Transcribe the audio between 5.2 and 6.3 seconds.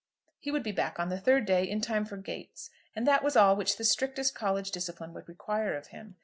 require of him.